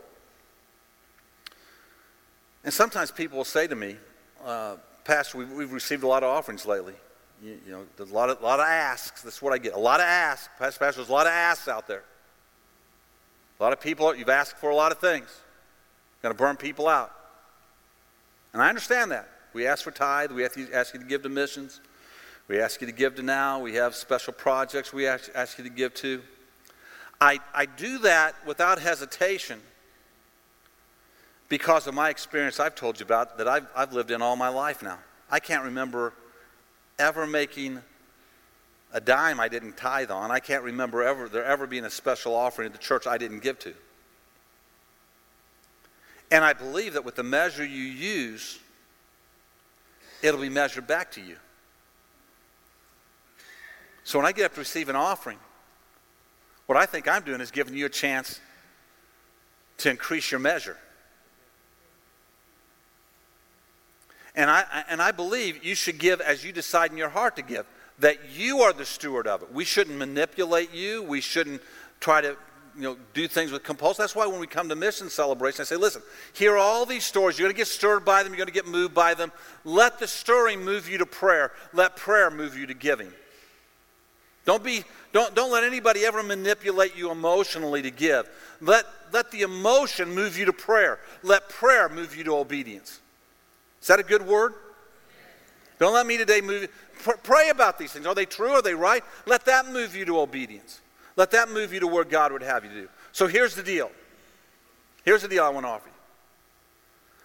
[2.64, 3.98] And sometimes people will say to me,
[4.46, 6.94] uh, Pastor, we've, we've, received a lot of offerings lately.
[7.44, 9.22] You, you, know, there's a lot of, lot of asks.
[9.22, 9.74] That's what I get.
[9.74, 10.50] A lot of asks.
[10.58, 12.04] Pastor, Pastor, there's a lot of asks out there.
[13.60, 15.28] A lot of people, you've asked for a lot of things.
[16.22, 17.12] Going to burn people out.
[18.54, 19.28] And I understand that.
[19.54, 20.32] We ask for tithe.
[20.32, 21.82] We ask you to give to missions.
[22.48, 23.60] We ask you to give to now.
[23.60, 26.22] We have special projects we ask, ask you to give to.
[27.20, 29.62] I, I do that without hesitation
[31.54, 34.50] because of my experience I've told you about that I've, I've lived in all my
[34.50, 34.98] life now.
[35.30, 36.12] I can't remember
[36.98, 37.80] ever making
[38.92, 40.32] a dime I didn't tithe on.
[40.32, 43.44] I can't remember ever there ever being a special offering at the church I didn't
[43.44, 43.76] give to.
[46.32, 48.58] And I believe that with the measure you use,
[50.24, 51.36] it'll be measured back to you.
[54.04, 55.38] So when I get up to receive an offering,
[56.66, 58.42] what I think I'm doing is giving you a chance
[59.78, 60.80] to increase your measure.
[64.36, 67.42] And I, and I believe you should give as you decide in your heart to
[67.42, 67.66] give,
[68.00, 69.54] that you are the steward of it.
[69.54, 71.04] We shouldn't manipulate you.
[71.04, 71.62] We shouldn't
[72.00, 72.36] try to
[72.76, 74.02] you know, do things with compulsion.
[74.02, 76.02] That's why when we come to mission celebration, I say, listen,
[76.34, 77.38] here are all these stories.
[77.38, 78.34] You're going to get stirred by them.
[78.34, 79.32] You're going to get moved by them.
[79.64, 81.52] Let the stirring move you to prayer.
[81.72, 83.12] Let prayer move you to giving.
[84.46, 88.30] Don't, be, don't, don't let anybody ever manipulate you emotionally to give.
[88.60, 91.00] Let, let the emotion move you to prayer.
[91.22, 93.00] Let prayer move you to obedience.
[93.84, 94.54] Is that a good word?
[95.78, 96.70] Don't let me today move.
[97.22, 98.06] Pray about these things.
[98.06, 98.52] Are they true?
[98.52, 99.04] Are they right?
[99.26, 100.80] Let that move you to obedience.
[101.18, 102.90] Let that move you to where God would have you to do.
[103.12, 103.92] So here's the deal.
[105.04, 105.96] Here's the deal I want to offer you.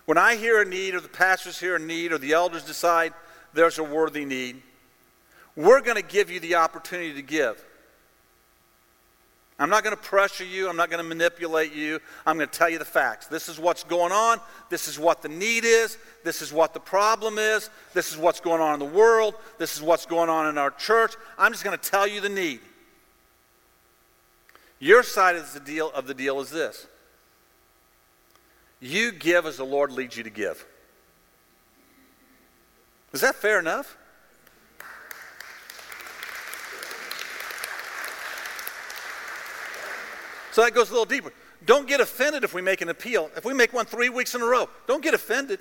[0.07, 3.15] When I hear a need, or the pastors hear a need, or the elders decide
[3.55, 4.61] there's a worthy need,
[5.55, 7.65] we're going to give you the opportunity to give.
[9.61, 10.69] I'm not going to pressure you.
[10.69, 11.99] I'm not going to manipulate you.
[12.25, 13.27] I'm going to tell you the facts.
[13.27, 14.39] This is what's going on.
[14.71, 15.99] This is what the need is.
[16.23, 17.69] This is what the problem is.
[17.93, 19.35] This is what's going on in the world.
[19.59, 21.15] This is what's going on in our church.
[21.37, 22.61] I'm just going to tell you the need.
[24.79, 26.87] Your side of the deal of the deal is this.
[28.81, 30.65] You give as the Lord leads you to give.
[33.13, 33.97] Is that fair enough?
[40.53, 41.33] So that goes a little deeper.
[41.65, 43.31] Don't get offended if we make an appeal.
[43.37, 45.61] If we make one three weeks in a row, don't get offended.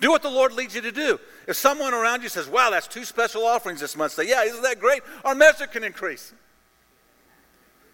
[0.00, 1.20] Do what the Lord leads you to do.
[1.46, 4.62] If someone around you says, wow, that's two special offerings this month, say, yeah, isn't
[4.62, 5.02] that great?
[5.24, 6.32] Our measure can increase.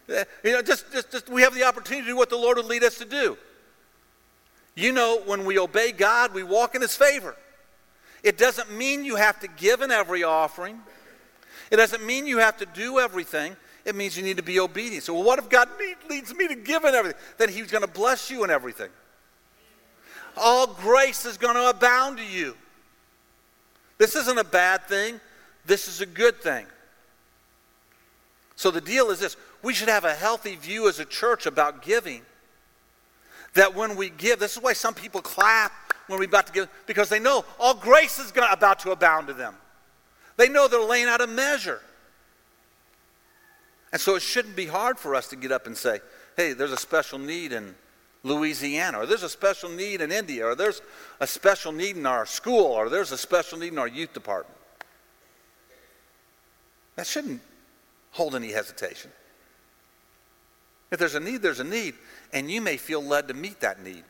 [0.09, 2.67] You know, just, just, just we have the opportunity to do what the Lord would
[2.67, 3.37] lead us to do.
[4.77, 7.35] You know, when we obey God, we walk in His favor.
[8.23, 10.81] It doesn't mean you have to give in every offering.
[11.71, 13.57] It doesn't mean you have to do everything.
[13.87, 15.05] It means you need to be obedient.
[15.05, 15.68] So, well, what if God
[16.11, 17.20] leads me to give in everything?
[17.38, 18.90] Then He's going to bless you in everything.
[20.37, 22.57] All grace is going to abound to you.
[23.96, 25.20] This isn't a bad thing,
[25.64, 26.66] this is a good thing.
[28.57, 31.83] So, the deal is this we should have a healthy view as a church about
[31.83, 32.22] giving.
[33.55, 35.72] That when we give, this is why some people clap
[36.09, 39.33] when we're about to give, because they know all grace is about to abound to
[39.33, 39.55] them.
[40.37, 41.81] They know they're laying out a measure.
[43.97, 46.01] And so it shouldn't be hard for us to get up and say,
[46.37, 47.75] hey, there's a special need in
[48.25, 50.83] Louisiana, or there's a special need in India, or there's
[51.19, 54.59] a special need in our school, or there's a special need in our youth department.
[56.97, 57.41] That shouldn't
[58.11, 59.11] hold any hesitation.
[60.91, 61.95] If there's a need, there's a need,
[62.35, 64.05] and you may feel led to meet that need.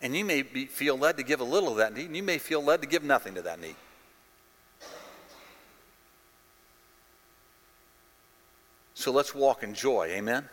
[0.00, 2.22] And you may be, feel led to give a little of that need, and you
[2.22, 3.76] may feel led to give nothing to that need.
[8.94, 10.08] So let's walk in joy.
[10.12, 10.48] Amen?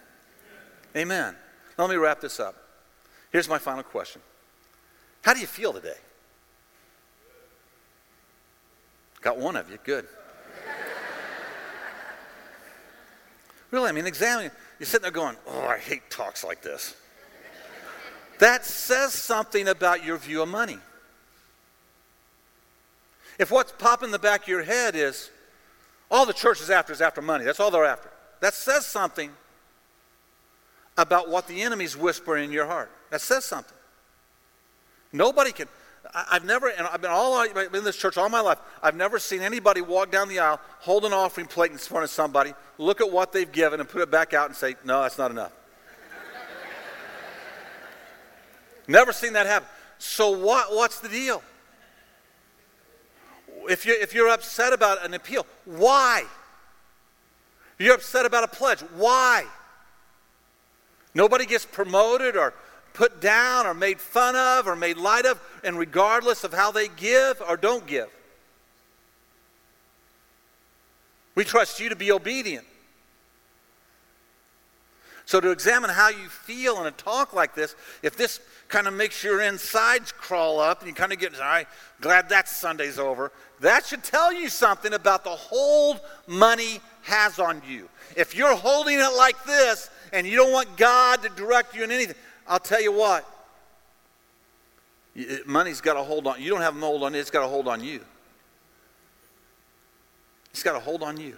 [0.95, 1.35] Amen.
[1.77, 2.55] Now, let me wrap this up.
[3.31, 4.21] Here's my final question
[5.21, 5.93] How do you feel today?
[9.21, 9.77] Got one of you.
[9.83, 10.07] Good.
[13.71, 14.49] really, I mean, examine.
[14.79, 16.95] You're sitting there going, oh, I hate talks like this.
[18.39, 20.79] That says something about your view of money.
[23.37, 25.29] If what's popping in the back of your head is,
[26.09, 28.09] all the church is after is after money, that's all they're after.
[28.41, 29.31] That says something
[30.97, 32.91] about what the enemy's whispering in your heart.
[33.09, 33.77] That says something.
[35.13, 35.67] Nobody can.
[36.13, 38.57] I, have never, and I've been all I've been in this church all my life.
[38.83, 42.09] I've never seen anybody walk down the aisle, hold an offering plate in front of
[42.09, 45.17] somebody, look at what they've given, and put it back out and say, "No, that's
[45.17, 45.53] not enough."
[48.87, 49.69] never seen that happen.
[49.99, 50.73] So what?
[50.73, 51.43] What's the deal?
[53.69, 56.23] if you're, if you're upset about an appeal, why?
[57.81, 59.43] You're upset about a pledge, why?
[61.15, 62.53] Nobody gets promoted or
[62.93, 66.89] put down or made fun of or made light of, and regardless of how they
[66.89, 68.09] give or don't give.
[71.33, 72.67] We trust you to be obedient.
[75.25, 78.39] So, to examine how you feel in a talk like this, if this
[78.71, 81.67] kind of makes your insides crawl up and you kind of get, all right,
[81.99, 87.61] glad that Sunday's over, that should tell you something about the hold money has on
[87.67, 87.89] you.
[88.15, 91.91] If you're holding it like this and you don't want God to direct you in
[91.91, 92.15] anything,
[92.47, 93.27] I'll tell you what,
[95.45, 96.49] money's got a hold on you.
[96.49, 97.99] don't have a hold on it, it's got a hold on you.
[100.51, 101.37] It's got a hold on you.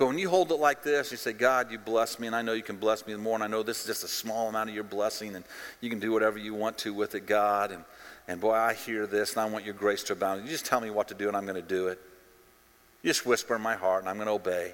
[0.00, 2.40] But when you hold it like this, you say, God, you bless me, and I
[2.40, 4.70] know you can bless me more, and I know this is just a small amount
[4.70, 5.44] of your blessing, and
[5.82, 7.70] you can do whatever you want to with it, God.
[7.70, 7.84] And,
[8.26, 10.42] and boy, I hear this, and I want your grace to abound.
[10.42, 12.00] You just tell me what to do, and I'm going to do it.
[13.02, 14.72] You just whisper in my heart, and I'm going to obey.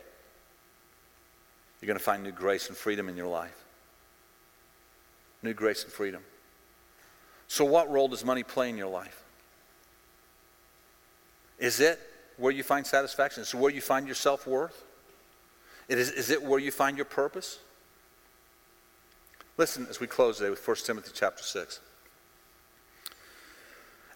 [1.80, 3.64] You're going to find new grace and freedom in your life.
[5.42, 6.22] New grace and freedom.
[7.48, 9.24] So, what role does money play in your life?
[11.58, 11.98] Is it
[12.36, 13.42] where you find satisfaction?
[13.42, 14.84] Is it where you find your self worth?
[15.88, 17.58] Is, is it where you find your purpose?
[19.56, 21.80] Listen as we close today with 1 Timothy chapter 6.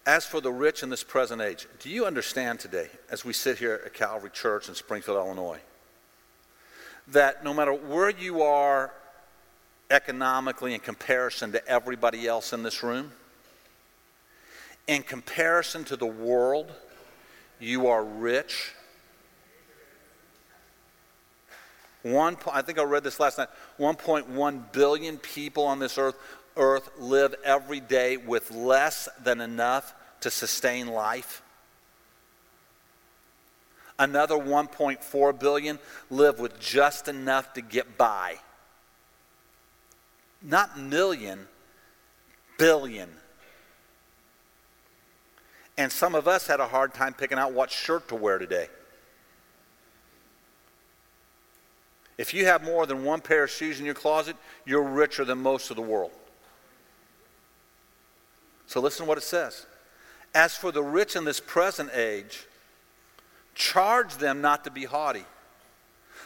[0.05, 3.59] As for the rich in this present age, do you understand today, as we sit
[3.59, 5.59] here at Calvary Church in Springfield, Illinois,
[7.07, 8.91] that no matter where you are
[9.89, 13.11] economically in comparison to everybody else in this room,
[14.87, 16.71] in comparison to the world,
[17.59, 18.73] you are rich
[22.03, 23.49] One, I think I read this last night.
[23.79, 26.15] 1.1 billion people on this earth,
[26.57, 31.43] earth live every day with less than enough to sustain life.
[33.99, 35.77] Another 1.4 billion
[36.09, 38.37] live with just enough to get by.
[40.41, 41.47] Not million,
[42.57, 43.09] billion.
[45.77, 48.67] And some of us had a hard time picking out what shirt to wear today.
[52.17, 54.35] If you have more than one pair of shoes in your closet,
[54.65, 56.11] you're richer than most of the world.
[58.67, 59.65] So listen to what it says.
[60.33, 62.45] As for the rich in this present age,
[63.53, 65.25] charge them not to be haughty,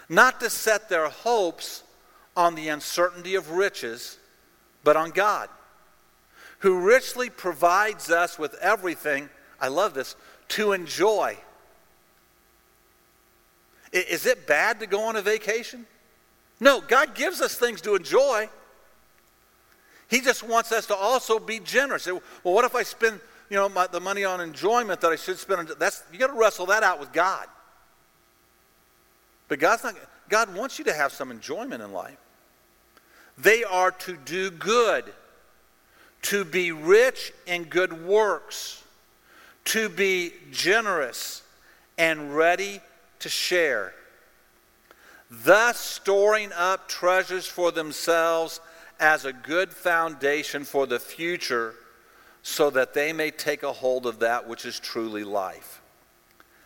[0.09, 1.83] not to set their hopes
[2.36, 4.19] on the uncertainty of riches,
[4.83, 5.49] but on God,
[6.59, 9.29] who richly provides us with everything,
[9.59, 10.15] I love this,
[10.49, 11.38] to enjoy
[13.91, 15.86] is it bad to go on a vacation?
[16.59, 18.49] No, God gives us things to enjoy.
[20.07, 22.05] He just wants us to also be generous.
[22.05, 23.19] Well, what if I spend,
[23.49, 25.59] you know, my, the money on enjoyment that I should spend?
[25.59, 27.47] On, that's you got to wrestle that out with God.
[29.47, 29.95] But God's not.
[30.29, 32.17] God wants you to have some enjoyment in life.
[33.38, 35.05] They are to do good,
[36.23, 38.83] to be rich in good works,
[39.65, 41.43] to be generous
[41.97, 42.81] and ready
[43.26, 43.91] to share,
[45.32, 48.61] thus storing up treasures for themselves
[48.99, 51.73] as a good foundation for the future,
[52.43, 55.82] so that they may take a hold of that which is truly life.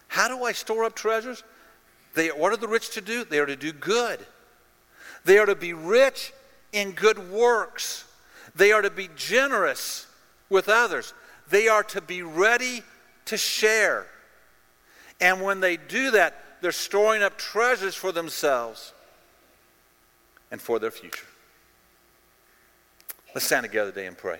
[0.09, 1.45] How do I store up treasures?
[2.13, 3.23] They, what are the rich to do?
[3.23, 4.19] They are to do good.
[5.23, 6.33] They are to be rich
[6.73, 8.03] in good works.
[8.53, 10.07] They are to be generous
[10.49, 11.13] with others.
[11.49, 12.83] They are to be ready
[13.27, 14.07] to share.
[15.21, 18.93] And when they do that, they're storing up treasures for themselves
[20.51, 21.25] and for their future.
[23.33, 24.39] Let's stand together today and pray.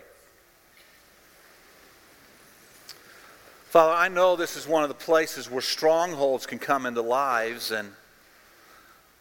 [3.69, 7.69] Father, I know this is one of the places where strongholds can come into lives.
[7.69, 7.91] And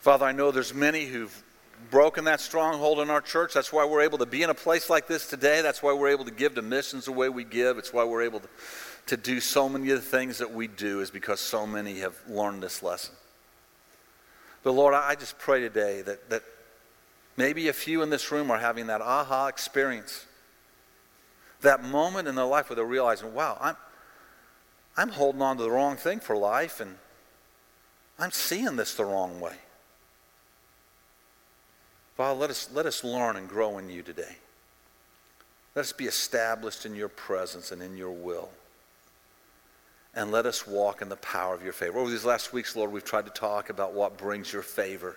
[0.00, 1.42] Father, I know there's many who've
[1.90, 3.52] broken that stronghold in our church.
[3.52, 5.60] That's why we're able to be in a place like this today.
[5.60, 7.76] That's why we're able to give to missions the way we give.
[7.76, 8.48] It's why we're able to
[9.08, 12.14] to do so many of the things that we do is because so many have
[12.28, 13.14] learned this lesson.
[14.62, 16.42] But Lord, I just pray today that, that
[17.36, 20.26] maybe a few in this room are having that aha experience.
[21.62, 23.76] That moment in their life where they're realizing, wow, I'm,
[24.96, 26.96] I'm holding on to the wrong thing for life and
[28.18, 29.56] I'm seeing this the wrong way.
[32.16, 34.36] Father, let us, let us learn and grow in you today.
[35.74, 38.50] Let us be established in your presence and in your will
[40.18, 42.00] and let us walk in the power of your favor.
[42.00, 45.16] Over these last weeks, Lord, we've tried to talk about what brings your favor.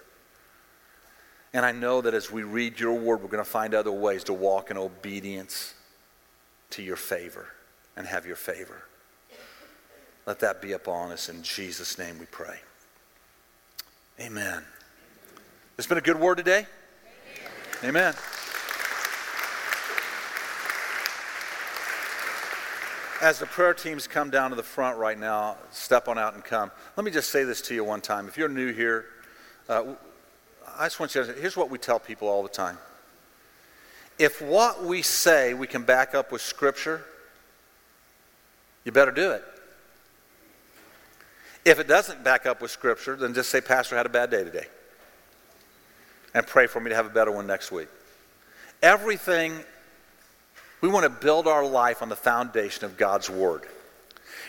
[1.54, 4.24] And I know that as we read your word, we're going to find other ways
[4.26, 5.74] to walk in obedience
[6.70, 7.48] to your favor
[7.98, 8.84] and have your favor.
[10.28, 11.30] Let that be upon us.
[11.30, 12.60] In Jesus' name we pray.
[14.20, 14.64] Amen.
[15.80, 16.68] It's been a good word today?
[17.84, 17.96] Amen.
[17.96, 18.14] Amen.
[23.22, 26.44] As the prayer teams come down to the front right now, step on out and
[26.44, 26.72] come.
[26.98, 28.28] Let me just say this to you one time.
[28.28, 29.06] If you're new here,
[29.70, 29.94] uh,
[30.76, 32.80] I just want you to, here's what we tell people all the time.
[34.18, 37.04] If what we say we can back up with Scripture,
[38.86, 39.44] you better do it.
[41.64, 44.44] If it doesn't back up with Scripture, then just say, Pastor, had a bad day
[44.44, 44.66] today.
[46.34, 47.88] And pray for me to have a better one next week.
[48.82, 49.60] Everything,
[50.82, 53.64] we want to build our life on the foundation of God's Word.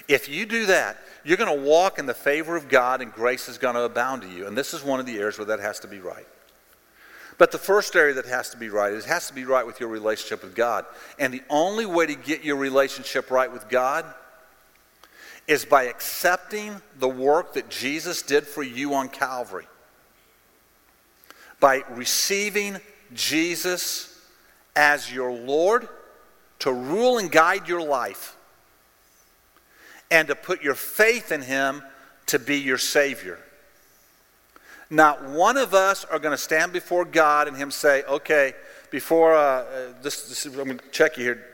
[0.09, 3.49] If you do that, you're going to walk in the favor of God and grace
[3.49, 4.47] is going to abound to you.
[4.47, 6.27] And this is one of the areas where that has to be right.
[7.39, 9.67] But the first area that has to be right is it has to be right
[9.67, 10.85] with your relationship with God.
[11.19, 14.05] And the only way to get your relationship right with God
[15.49, 19.67] is by accepting the work that Jesus did for you on Calvary.
[21.59, 22.79] By receiving
[23.15, 24.21] Jesus
[24.75, 25.89] as your Lord
[26.63, 28.37] to rule and guide your life
[30.13, 31.83] and to put your faith in Him
[32.27, 33.41] to be your Savior.
[34.89, 38.55] Not one of us are going to stand before God and Him say, okay,
[38.93, 39.65] before, uh, uh
[40.03, 41.45] this, this, I'm going to check you here.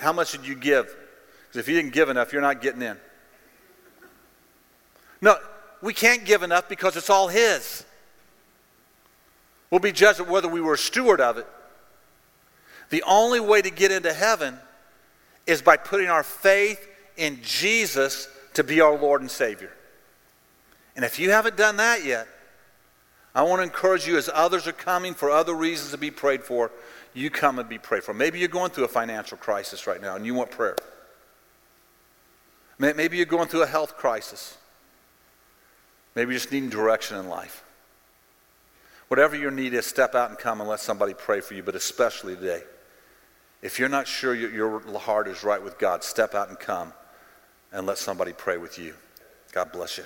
[0.00, 0.94] How much did you give?
[1.46, 2.98] Because if you didn't give enough, you're not getting in.
[5.22, 5.36] No,
[5.80, 7.86] we can't give enough because it's all His.
[9.70, 11.46] We'll be judged whether we were a steward of it.
[12.90, 14.56] The only way to get into heaven
[15.46, 16.86] is by putting our faith
[17.16, 19.72] in Jesus to be our Lord and Savior.
[20.96, 22.26] And if you haven't done that yet,
[23.34, 26.42] I want to encourage you as others are coming for other reasons to be prayed
[26.42, 26.70] for,
[27.14, 28.14] you come and be prayed for.
[28.14, 30.76] Maybe you're going through a financial crisis right now and you want prayer.
[32.78, 34.56] Maybe you're going through a health crisis.
[36.14, 37.64] Maybe you're just needing direction in life.
[39.08, 41.74] Whatever your need is, step out and come and let somebody pray for you, but
[41.74, 42.62] especially today.
[43.60, 46.92] If you're not sure your heart is right with God, step out and come
[47.72, 48.94] and let somebody pray with you.
[49.52, 50.04] God bless you.